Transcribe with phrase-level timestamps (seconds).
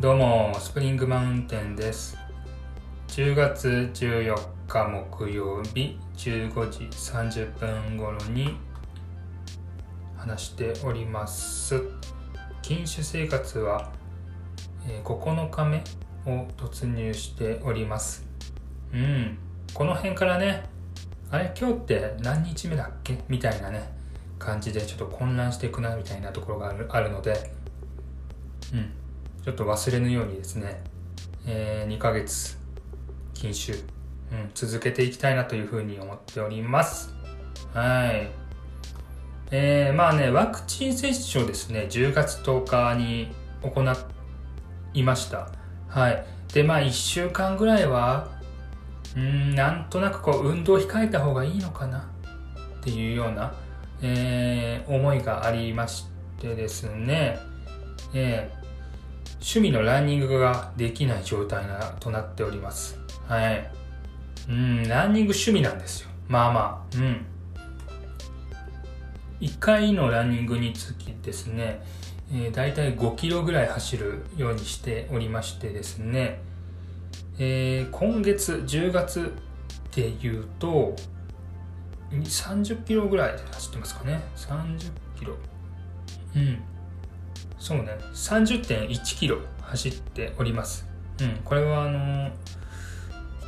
[0.00, 2.16] どうも、スプリングマウンテンです。
[3.08, 4.36] 10月14
[4.68, 8.56] 日木曜日15時30分頃に
[10.16, 11.82] 話しております。
[12.62, 13.90] 禁酒生活は、
[15.02, 15.78] 9日目
[16.26, 18.24] を突入しております。
[18.94, 19.36] うん、
[19.74, 20.62] この辺からね、
[21.28, 21.52] あれ？
[21.58, 23.18] 今日って何日目だっけ？
[23.26, 23.92] みたいなね、
[24.38, 27.52] 感じでちょっと混乱していくなみたいなところがあるあるので、
[28.72, 28.92] うん、
[29.44, 30.82] ちょっと忘れぬようにですね、
[31.46, 32.58] え2ヶ月
[33.34, 33.82] 禁酒、うん、
[34.54, 37.14] 続けていきたいなというふうに思っております。
[37.72, 38.30] はい。
[39.50, 43.28] えー、まあね、ワクチン接種をですね、10月10日に
[43.62, 43.84] 行
[44.92, 45.50] いました。
[45.88, 46.24] はい。
[46.52, 48.28] で、まあ1週間ぐらいは、
[49.16, 52.10] うん、なんとなくこう、運動を控えた方がいいのかな
[52.80, 53.54] っていうような、
[54.02, 56.06] えー思いがありまし
[56.40, 57.38] てですね、
[58.14, 58.57] えー
[59.40, 62.98] 趣味のランニングができない状態なとなっております。
[63.26, 63.70] はい。
[64.48, 66.08] うん、ランニング趣味なんですよ。
[66.28, 67.26] まあまあ、うん。
[69.40, 71.82] 1回のランニングにつきですね、
[72.32, 76.40] えー、大体5キロぐらい走るようにしておりましてですね、
[77.38, 79.32] えー今月10月
[79.94, 80.96] でいうと、
[82.10, 84.20] 30キロぐらい走ってますかね。
[84.36, 85.34] 30キロ。
[86.34, 86.62] うん。
[87.58, 90.86] そうね、30.1キロ走っております。
[91.20, 92.30] うん、これはあの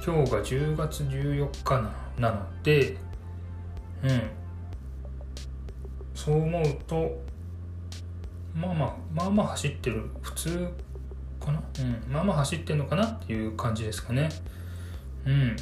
[0.05, 2.97] 今日が10月14日ななので、
[4.03, 4.23] うん、
[6.15, 7.23] そう思うと、
[8.55, 10.69] まあまあ、まあまあ走ってる、普通
[11.39, 11.63] かな？
[11.79, 14.29] うん、まあまあ走ってるのかなっていう感じですかね。
[15.25, 15.57] うん。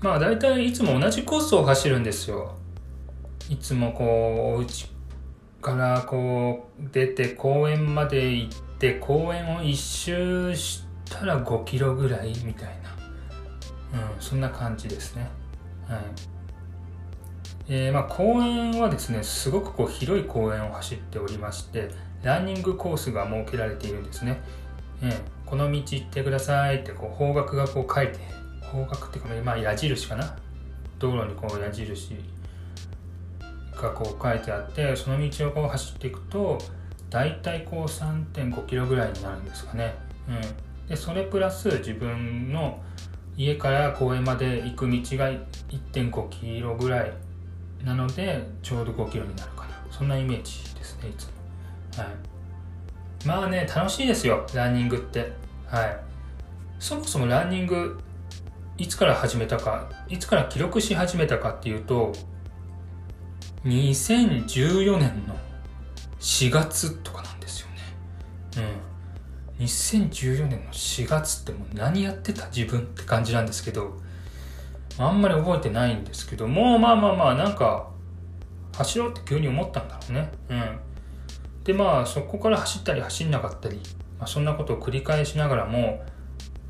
[0.00, 2.54] まあ大体いつも同じコースを走るんですよ。
[3.48, 4.91] いつもこう、お家
[5.62, 12.68] からこう出て公園まで行って公園を一周したら5キロぐらいみたい
[13.92, 15.30] な、うん、そんな感じですね。
[15.88, 16.00] はい
[17.68, 21.90] えーまあ、公園はですねすごくこう広い公園を走っておりまして
[22.22, 24.42] ランニングコースが設けられているんですね。
[25.02, 25.20] えー
[25.52, 28.18] この道行ってくださいってこう方角がこう書いて
[28.62, 30.34] 方角っていうか、まあ、矢印かな？
[30.98, 32.16] 道路にこう矢印
[33.82, 36.58] がこう書いてあってその道をこう走っていくと
[37.10, 39.94] 大体こう3.5キロぐらいになるんですかね、
[40.28, 42.80] うん、でそれプラス自分の
[43.36, 47.12] 家から公園まで行く道が1.5キロぐらい
[47.84, 49.72] なのでちょうど5キロになるかな。
[49.90, 51.32] そんなイメージですねいつも。
[52.04, 53.26] はい。
[53.26, 55.32] まあね楽しいですよランニングって。
[55.66, 55.96] はい。
[56.78, 57.98] そもそもランニング
[58.78, 62.12] いつから始めたかいつから記録し始めたかっていうと
[63.64, 65.36] 2014年の
[66.20, 67.74] 4月とかなんですよね。
[69.58, 69.64] うん。
[69.64, 72.46] 2014年の4月ってもう何やってた？
[72.48, 74.00] 自分って感じなんですけど、
[74.98, 77.88] あんまり覚えてないんですけど、もうまあまあまあなんか
[78.76, 80.32] 走ろうって急に思ったんだろうね。
[80.48, 80.78] うん。
[81.64, 83.80] でまあそこから走ったり走んなかったり、
[84.18, 86.04] まあ、そんなことを繰り返しながらも、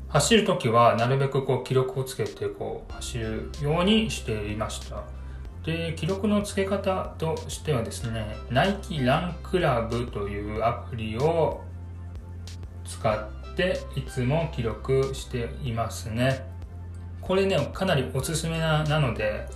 [0.09, 5.03] 走るときはなるべくこう記録をつけてこう走るようにしていました。
[5.63, 11.61] で記録の付け方としてはですねナイキランクラブというアプリを
[12.85, 16.45] 使っていつも記録していますね。
[17.21, 19.47] これねかなりおすすめななので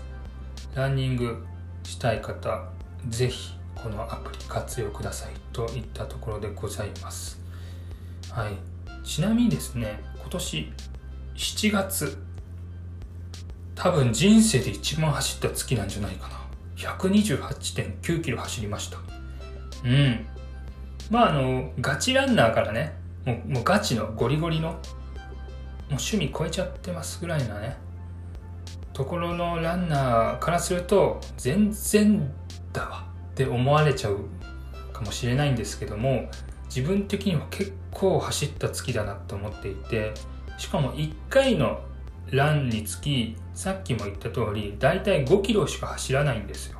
[0.73, 1.45] ランニング
[1.84, 2.69] したい方
[3.09, 7.39] ぜひこのアプリ活用くださいといったところでございます。
[8.31, 8.53] はい。
[9.03, 10.72] ちなみにですね今年
[11.35, 12.18] 7月
[13.77, 16.38] 多分人生で一番走った月なんじゃないかな。
[16.77, 18.97] 128.9キロ走りました。
[19.85, 20.25] うん。
[21.09, 22.95] まああのガチランナーからね
[23.25, 24.79] もうもうガチのゴリゴリのもう
[25.91, 27.77] 趣味超えちゃってますぐらいなね
[28.93, 32.31] ところのランナーからすると全然
[32.73, 33.07] だわ。
[33.31, 34.21] って思われちゃう
[34.91, 36.27] かもしれないんですけども
[36.65, 40.13] 自分的には結構走った月だなと思っていて
[40.57, 41.80] しかも1回の
[42.31, 46.79] ランにつきさっきも言った通り大体5キロしか走らないんですよ。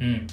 [0.00, 0.26] うん。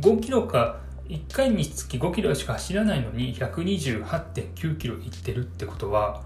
[0.00, 6.22] 5キロか1回につき5キロしか走らないのに128.9キロいってるってことは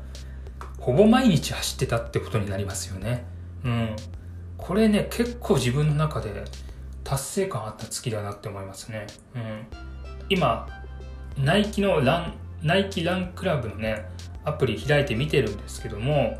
[0.79, 3.25] ほぼ毎日走ってたってことになりますよね。
[3.64, 3.97] うん。
[4.56, 6.44] これね結構自分の中で
[7.02, 9.06] 達成感あった月だなって思いますね。
[9.35, 9.67] うん。
[10.29, 10.69] 今
[11.38, 14.06] ナイキのランナイキランクラブのね
[14.44, 16.38] アプリ開いて見てるんですけども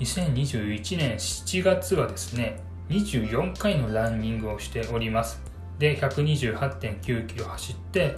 [0.00, 5.40] 2021年7月はですね24回のランニングをしております。
[5.78, 8.16] で128.9キロ走って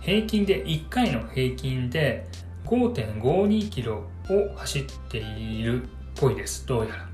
[0.00, 2.26] 平均で1回の平均で
[2.66, 6.66] 5.52キロを走っているっぽいです。
[6.66, 7.08] どうやら。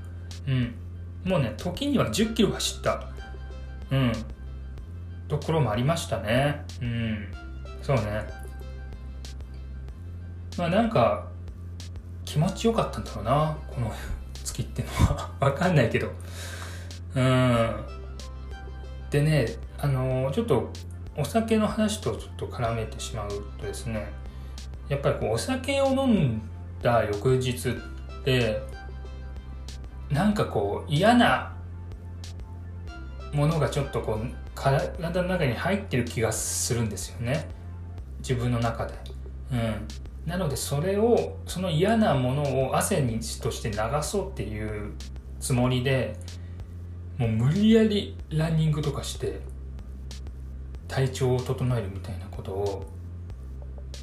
[0.47, 0.75] うん。
[1.23, 3.09] もうね時には10キロ走った。
[3.91, 4.11] うん。
[5.27, 6.65] ところもありましたね。
[6.81, 7.27] うん。
[7.81, 8.23] そうね。
[10.57, 11.30] まあなんか
[12.31, 13.91] 気持ちよかったんだろうなこの
[14.41, 15.29] 月ってのは。
[15.41, 16.09] わかんないけど。
[17.13, 17.75] うん。
[19.09, 19.45] でね
[19.77, 20.71] あのちょっと
[21.17, 23.29] お酒の話とちょっと絡めてしまう
[23.59, 24.07] とですね
[24.87, 26.41] やっぱりこうお酒を飲ん
[26.81, 27.73] だ翌日っ
[28.23, 28.63] て
[30.09, 31.51] なんかこう嫌な
[33.33, 34.25] ものがちょっとこう
[34.55, 37.49] 体の中に入ってる気がするんですよね。
[38.19, 38.93] 自分の中で。
[39.51, 39.87] うん、
[40.25, 44.93] なのでそれをその嫌なものを汗にとして流そうっていう
[45.39, 46.15] つもりで
[47.17, 49.39] もう無理やりランニングとかして
[50.87, 52.85] 体調を整えるみたいなことを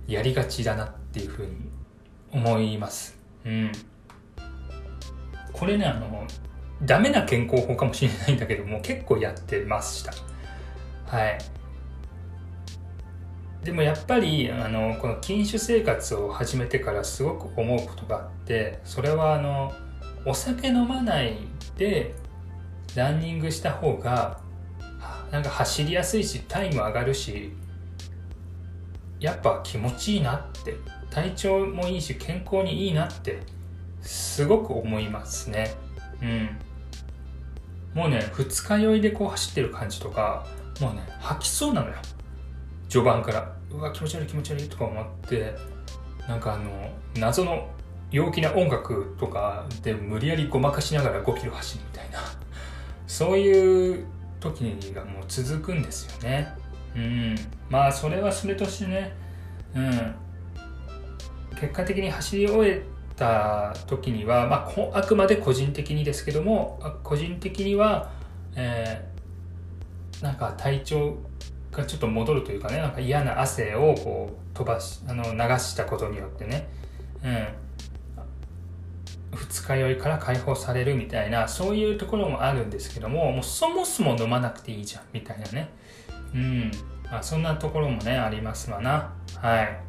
[0.06, 1.52] やりがちだなっていうふうに
[2.32, 3.18] 思います。
[3.44, 3.72] うん。
[5.52, 6.26] これね、あの、
[6.82, 10.12] ダメな健康法かもしれないんだけども、結構やってました。
[11.06, 11.38] はい。
[13.64, 19.72] でもやっぱり、あの、この禁酒生活を始めてからすごく思うことがあって、それはあの、
[20.24, 21.38] お酒飲まない
[21.76, 22.14] で
[22.94, 24.40] ランニングした方が
[25.30, 27.52] なんか走りやすいしタイム上がるし
[29.20, 30.76] やっぱ気持ちいいなって
[31.10, 33.40] 体調もいいし健康にいいなって
[34.02, 35.74] すごく思いますね。
[36.22, 36.58] うん。
[37.94, 40.46] もうね二日酔いでこう走ってる感じとか
[40.80, 41.94] もうね吐きそうなのよ。
[42.88, 45.54] 序盤からうわ気持ち悪い気持ち悪いとか思って
[46.26, 47.68] なんかあの謎の
[48.10, 52.20] 陽気な音楽とかで無理やりごまかしながら5キロ走るみたいな
[53.06, 54.06] そういう
[54.40, 54.62] 時
[54.94, 56.48] がもう続くんですよね。
[56.94, 57.34] うん。
[57.68, 59.12] まあ、それはそれとしてね、
[59.74, 60.14] うん。
[61.58, 62.82] 結果的に走り終え
[63.16, 68.10] た時には、まあ、あくまで個人的にですけども、個人的には、
[68.54, 71.18] えー、なんか体調
[71.72, 76.68] がちょっと戻るというかね、なんか嫌な汗をこう飛ばし、あの、流したことによってね、
[77.22, 77.48] うん。
[79.34, 85.70] 二日酔いから解放されるみたいなそういうところもあるんですけどももうそもそも飲まなくていいじゃんみたいなね。
[86.34, 86.70] うん。
[87.04, 89.12] まあそんなところもねありますわな。
[89.36, 89.80] はい。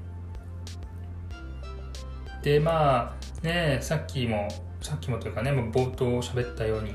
[2.44, 4.48] でまあねさっきも
[4.82, 6.94] さっきもというかねもう冒頭喋ったように、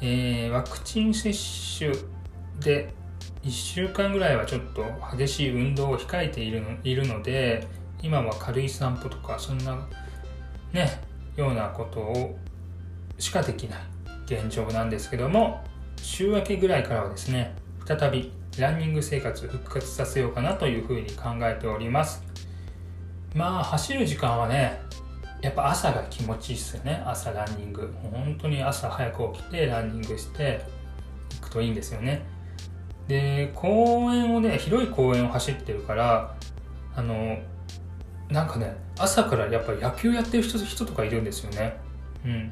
[0.00, 1.32] えー、ワクチン接
[1.78, 1.92] 種
[2.60, 2.94] で
[3.44, 4.84] 1週間ぐらいはちょっと
[5.16, 7.66] 激しい運動を控えているのいるので
[8.02, 9.76] 今は軽い散歩とかそんな
[10.72, 11.00] ね
[11.36, 12.38] ようなことを
[13.18, 13.80] しかできない
[14.26, 15.64] 現状なんですけども
[15.96, 17.54] 週明けぐらいからはですね
[17.86, 22.22] 再びランニング生活復活させようかなというふうに考えております。
[23.34, 24.78] まあ走る時間はね
[25.40, 27.02] やっぱ朝が気持ちいいっすよね。
[27.06, 27.92] 朝ランニング。
[28.02, 30.64] 本当に朝早く起きてランニングして
[31.40, 32.22] 行くといいんですよね。
[33.12, 36.34] で公園をね広い公園を走ってるから
[36.96, 37.38] あの
[38.30, 41.76] なんかね朝からやっぱり野球やってる人人とかいるんですよね。
[42.24, 42.50] うん。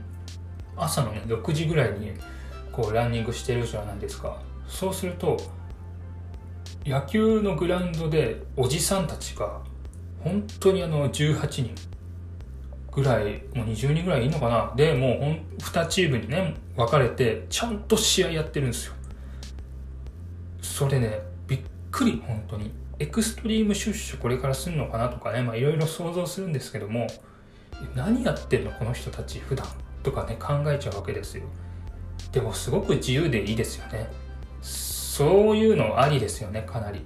[0.77, 2.13] 朝のね6時ぐらいに
[2.73, 4.37] こうランニングしてるじゃないですか。
[4.69, 5.39] そうすると
[6.85, 9.61] 野球のグラウンドでおじさんたちが
[10.23, 11.75] 本当にあの18人
[12.93, 14.75] ぐらいもう20人ぐらいいいのかな。
[14.77, 19.00] でもうほん2チームにね分かれてちゃんと試合やってるんですよ。
[20.81, 21.61] それねびっ
[21.91, 22.73] くり本当に。
[22.99, 27.07] エクストリーム出所これからするのかなとかねいろいろ想像するんですけども
[27.95, 29.67] 何やってんのこの人たち普段
[30.03, 31.45] とかね考えちゃうわけですよ。
[32.33, 34.09] でもすごく自由でいいですよね。
[34.63, 37.05] そういうのありですよねかなり。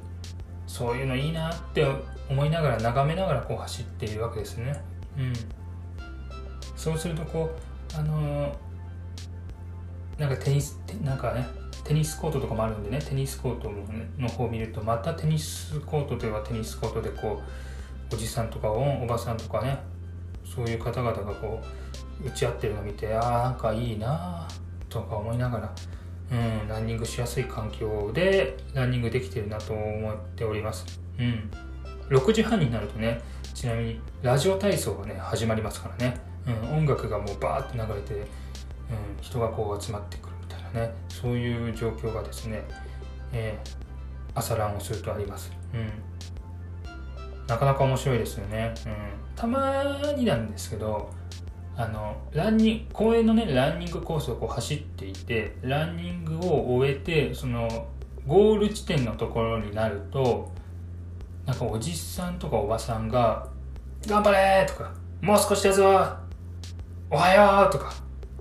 [0.68, 1.84] そういうのいいなって
[2.30, 4.80] 思いながら眺めながらこう走っているわけですね。
[5.18, 5.32] うん。
[6.76, 7.50] そうするとこ
[7.96, 13.70] うあのー、なんかテニスなんかねテニスコートとかもあるんでねテニスコート
[14.18, 17.42] の方を見るとまたテニスコートではテニスコートでこ
[18.10, 19.78] うおじさんとかおばさんとかね
[20.44, 21.60] そういう方々がこ
[22.22, 24.46] う打ち合ってるのを見てああなんかいいな
[24.88, 25.74] とか思いながら
[26.32, 31.00] うんランニングしやすい環境でランニングできてるなと思っております。
[31.18, 31.50] うん。
[32.08, 33.20] 6時半になるとね
[33.54, 38.26] ちなみにラジオ体操がね始まりますからね、うん、音楽がもうバーって流れて、うん、
[39.22, 40.33] 人がこう集まってくる
[40.74, 42.62] ねそういう状況がですね、
[43.32, 43.70] えー、
[44.34, 48.92] 朝ランをするとあります、うん、なかなか面白いですよね、うん、
[49.34, 49.82] たま
[50.16, 51.10] になんですけど
[51.76, 57.88] あのランニング公園のねランニングコースをこう走っていてランニングを終えてその
[58.26, 60.52] ゴール地点のところになると
[61.46, 63.48] なんかおじさんとかおばさんが
[64.06, 65.84] 「頑張れ!」とか「もう少しだぞ
[67.10, 67.92] おはよう!」とか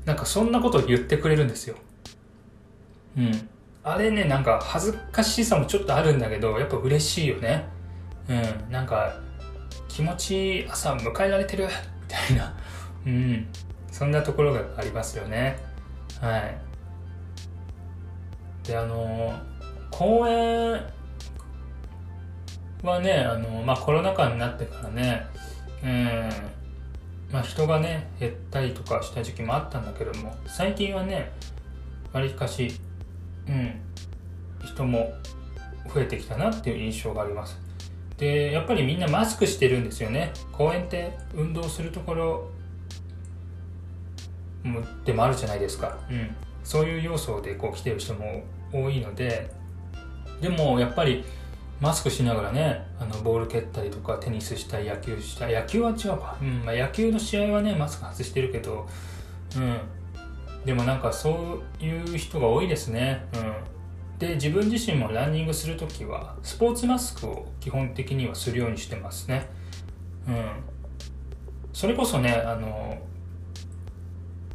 [0.05, 1.75] なんかそんなことを言ってくれるんですよ
[3.17, 3.49] うん。
[3.83, 7.65] あれねなんか恥ずかしさもちょっとあるんだけどやっぱ嬉しいよね。
[8.29, 8.71] うん。
[8.71, 9.15] なんか
[9.87, 11.69] 気持ちいい朝迎えられてるみ
[12.07, 12.55] たいな。
[13.05, 13.47] うん。
[13.91, 15.57] そんなところがありますよね。
[16.19, 16.57] はい。
[18.67, 19.33] であの
[19.91, 20.81] 公演
[22.81, 25.27] はねあの、まあ、コロナ禍になってからね、
[25.83, 26.29] うん。
[27.31, 31.31] まあ、人がね減ったりとかした時期もあったんだけども最近はね
[32.13, 32.79] わりかし、
[33.47, 33.81] うん、
[34.65, 35.13] 人も
[35.93, 37.59] 増えてきたなっていう印象があります。
[38.17, 40.31] でやっぱりみんなマスクしてるんですよね。
[40.51, 42.49] 公園って運動するところ
[45.05, 49.51] でもあるじゃないですか、うん、そういう要素でこう来てる人も多いので
[50.41, 51.23] でもやっぱり
[51.81, 58.87] マスクしながらねあのボール蹴ったりとかテニスしたり野球した野球は違うか、うんまあ、野球の試合はねマスク外してるけど、
[59.57, 59.77] うん、
[60.65, 69.49] でもなんかそういう人が多いですね、うん、で自分自身もランニングする時はスポーツマスクを基本的にはするようにしてますね、
[70.27, 70.51] うん、
[71.73, 72.97] それこそねあの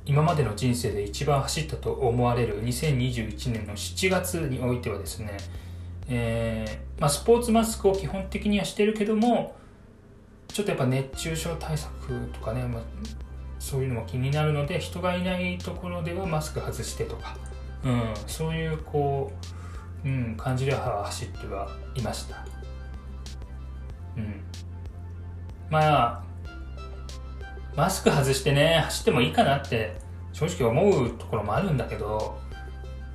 [0.07, 5.37] 今までの人生で一番走ったと思われる2021年の7月においてはですね、
[6.09, 9.55] えー、まあ、スポーツマスクを基本的にはしてるけども
[10.49, 11.93] ちょっとやっぱ熱中症対策
[12.33, 12.83] とかね、まあ、
[13.59, 17.37] そういうのも気になるので人がいないところではマスク外してとか、
[17.85, 19.33] うん、そういうこ
[20.05, 22.47] う、うん、感じでは走ってはいました。
[24.17, 24.41] うん、
[25.71, 26.25] まあ
[27.77, 29.97] マスク外してね走ってもいいかなって
[30.33, 32.39] 正直思うところもあるんだけど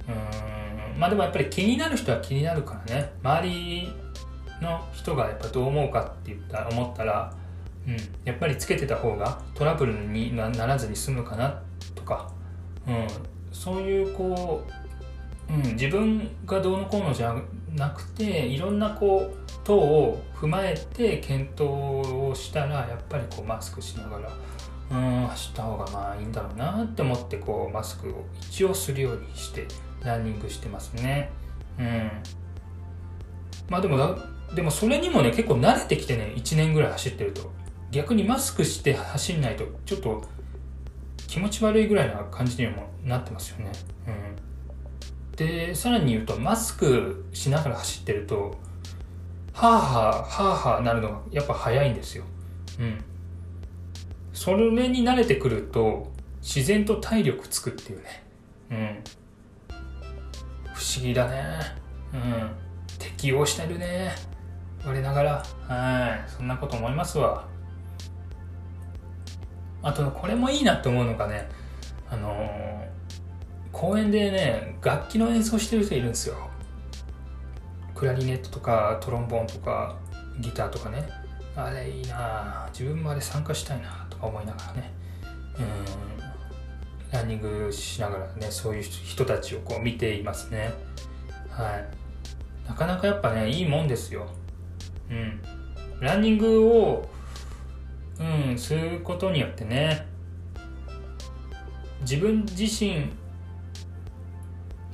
[0.07, 1.00] うん。
[1.00, 3.12] まあでもやっぱり気になる人は気になるからね。
[3.23, 3.93] 周り
[4.62, 7.33] の人がやっぱどう思うかって言ったら思ったら、
[7.87, 11.61] うん、やっぱりつけてた方がトラブルにならずに済むかな
[11.95, 12.31] とか、
[12.87, 13.07] うん、
[13.51, 14.63] そういうこ
[15.49, 17.35] う、うん、自分がどうのこうのじゃ
[17.75, 24.31] なくていろんなこう等を踏まえて検討をしたらやっぱりこうマスクしながら
[24.91, 29.67] うん走った方がまあいいんだろうなって思ってこうマスクを一応するようにして
[30.03, 31.31] ランニングしてますね。
[31.79, 32.11] うん。
[33.69, 34.17] まあでも
[34.53, 37.51] でもそれにもね結構慣れてきてね1年ぐらい走ってると。
[37.93, 40.23] 逆にマスクして走んないとちょっと
[41.27, 43.71] 気持ち悪いぐらいな感じにもなってますよね。
[44.07, 45.35] うん。
[45.35, 48.57] でさらに言うとマスクしながら走ってると
[49.53, 52.23] はあはあはあはあなるのがやっぱ早いんですよ。
[52.79, 53.03] うん。
[54.33, 58.23] それに慣れてくると自然と体力つくっていうね。
[58.71, 59.03] うん。
[60.73, 61.59] 不思議だね。
[62.12, 62.51] うん。
[62.97, 64.15] 適応してるね。
[64.83, 65.45] 我ながら。
[65.67, 66.29] はい。
[66.29, 67.52] そんなこと思いますわ。
[69.83, 71.49] あとこれもいいなって思うのがね
[72.09, 72.87] あのー、
[73.71, 76.49] 公園でね楽器の演奏してる人いるんですよ。
[77.93, 79.95] クラリネットとかトロンボーンとか
[80.39, 81.07] ギターとかね。
[81.55, 84.91] あれいいな自分まで参加したいなとか思いながらね。
[85.59, 87.11] うん。
[87.11, 90.73] ランニングしながらねそういう人たちをこう見ていますね。
[91.49, 92.67] はい。
[92.67, 94.27] なかなかやっぱねいいもんですよ。
[95.11, 95.41] うん。
[95.99, 97.09] ランニングを
[98.23, 100.05] うんすることによってね。
[102.01, 103.09] 自分自身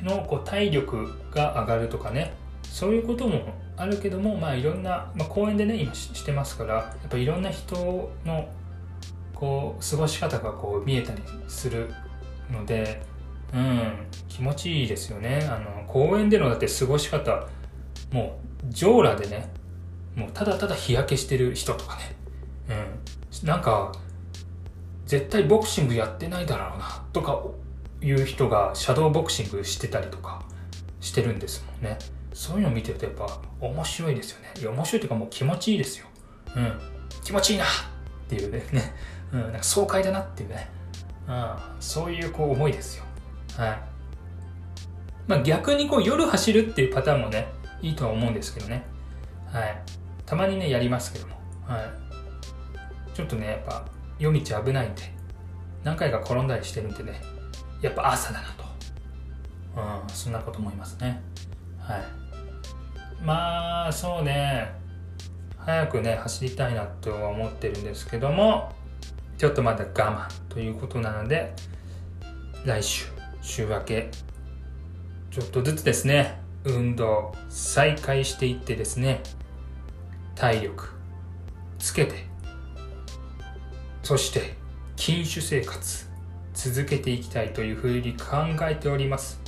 [0.02, 2.34] のこう体力が上がるとかね。
[2.64, 8.48] そういうこともあるけどもまあいろんな、まあ、公園でね今してますからやっぱいろんな人の
[9.34, 11.94] こう過ごし方がこう見えたりする
[12.52, 13.02] ので、
[13.54, 13.94] うん、
[14.28, 15.48] 気持ちいいですよね。
[15.50, 17.48] あの公園でのだって過ごし方
[18.12, 19.50] もう上裸でね
[20.16, 22.16] もうただただ日焼けしてる人とかね、
[22.70, 22.76] うん、
[23.44, 23.92] なんか
[25.06, 27.42] 絶対ボクシングやってないだろうなとか
[28.02, 30.44] いう人がシャドーボクシングしてたりとか
[31.00, 31.98] してるんですもんね
[32.34, 36.08] そういうのを見てるとやっぱ面白いですよねいや面白いというかもう気持ちいいですよ
[36.56, 36.80] うん
[37.24, 37.68] 気持ちいいなっ
[38.28, 38.64] ていうね
[39.32, 40.70] うん、なんか爽快だなっていうね、
[41.28, 43.04] うん、そういうこう思いですよ。
[43.58, 43.80] はい。
[45.28, 47.48] まあ逆にこう夜走るっていうパターンもね、
[47.82, 48.84] いいとは思うんですけどね。
[49.46, 49.82] はい。
[50.26, 51.36] たまにね、やりますけども。
[51.66, 52.09] はい。
[53.20, 53.86] ちょっとね、やっぱ
[54.18, 55.02] 夜道危ないんで、
[55.84, 57.22] 何回か転んだりしてるんでね、
[57.82, 58.64] やっぱ朝だなと。
[59.76, 61.22] うん、そんなこと思いますね。
[61.78, 62.02] はい。
[63.22, 64.72] まあ、そうね、
[65.58, 68.72] 早くね、走りたいなとは思ってるんですけども、
[69.38, 71.54] ちょっとまだ我慢ということなので
[72.66, 73.06] 来週
[73.42, 74.12] 週明け
[75.32, 79.24] ちょっとずつですね運動再開していってですね
[80.36, 80.90] 体力
[81.80, 82.29] つけて
[84.10, 84.56] そして
[84.96, 86.10] 禁酒生活
[86.56, 88.38] 続けていきたいというふうに考
[88.68, 89.39] えております。